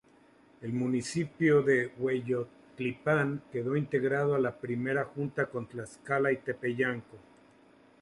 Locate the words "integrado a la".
3.77-4.57